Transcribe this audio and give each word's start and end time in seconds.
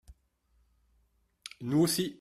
Nous 1.61 1.77
aussi 1.83 2.09